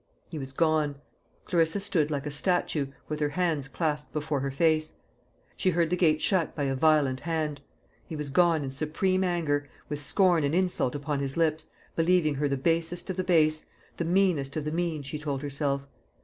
[0.29, 0.95] He was gone.
[1.45, 4.93] Clarissa stood like a statue, with her hands clasped before her face.
[5.55, 7.61] She heard the gate shut by a violent hand.
[8.07, 12.49] He was gone in supreme anger, with scorn and insult upon his lips, believing her
[12.49, 13.65] the basest of the base,
[13.97, 15.85] the meanest of the mean, she told herself.